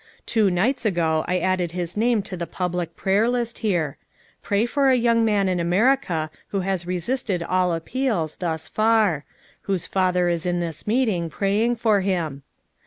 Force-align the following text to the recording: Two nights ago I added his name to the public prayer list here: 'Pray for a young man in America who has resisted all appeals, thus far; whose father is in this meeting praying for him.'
Two 0.25 0.49
nights 0.49 0.83
ago 0.83 1.23
I 1.27 1.37
added 1.37 1.73
his 1.73 1.95
name 1.95 2.23
to 2.23 2.35
the 2.35 2.47
public 2.47 2.95
prayer 2.95 3.29
list 3.29 3.59
here: 3.59 3.97
'Pray 4.41 4.65
for 4.65 4.89
a 4.89 4.95
young 4.95 5.23
man 5.23 5.47
in 5.47 5.59
America 5.59 6.31
who 6.47 6.61
has 6.61 6.87
resisted 6.87 7.43
all 7.43 7.71
appeals, 7.71 8.37
thus 8.37 8.67
far; 8.67 9.25
whose 9.69 9.85
father 9.85 10.27
is 10.27 10.47
in 10.47 10.59
this 10.59 10.87
meeting 10.87 11.29
praying 11.29 11.75
for 11.75 12.01
him.' 12.01 12.41